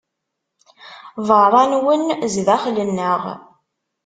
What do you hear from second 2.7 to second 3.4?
nneɣ.